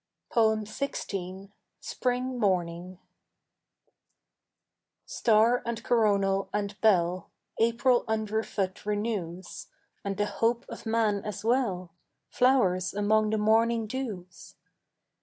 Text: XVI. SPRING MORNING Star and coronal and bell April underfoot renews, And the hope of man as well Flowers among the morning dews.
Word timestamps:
XVI. 0.31 1.51
SPRING 1.79 2.39
MORNING 2.39 2.97
Star 5.05 5.61
and 5.63 5.83
coronal 5.83 6.49
and 6.51 6.81
bell 6.81 7.29
April 7.59 8.03
underfoot 8.07 8.83
renews, 8.83 9.67
And 10.03 10.17
the 10.17 10.25
hope 10.25 10.65
of 10.69 10.87
man 10.87 11.23
as 11.23 11.45
well 11.45 11.91
Flowers 12.31 12.95
among 12.95 13.29
the 13.29 13.37
morning 13.37 13.85
dews. 13.85 14.55